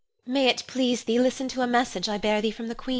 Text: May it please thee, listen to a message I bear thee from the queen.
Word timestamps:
May 0.25 0.47
it 0.47 0.63
please 0.65 1.03
thee, 1.03 1.19
listen 1.19 1.47
to 1.49 1.61
a 1.61 1.67
message 1.67 2.09
I 2.09 2.17
bear 2.17 2.41
thee 2.41 2.49
from 2.49 2.69
the 2.69 2.73
queen. 2.73 2.89